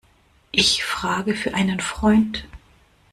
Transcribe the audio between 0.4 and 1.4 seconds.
Ich frage